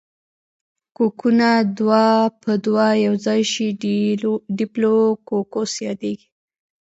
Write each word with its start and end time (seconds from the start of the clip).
کوکونه 0.97 1.49
دوه 1.77 2.05
په 2.41 2.51
دوه 2.65 2.85
یوځای 3.05 3.41
شي 3.51 3.67
ډیپلو 4.57 4.93
کوکس 5.27 5.71
یادیږي. 5.87 6.27